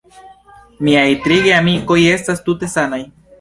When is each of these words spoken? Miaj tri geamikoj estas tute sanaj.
Miaj 0.87 1.03
tri 1.25 1.37
geamikoj 1.49 1.99
estas 2.15 2.43
tute 2.49 2.71
sanaj. 2.77 3.03